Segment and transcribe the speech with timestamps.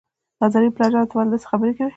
[0.41, 1.89] نازنين: پلار جانه ته ولې داسې خبرې کوي؟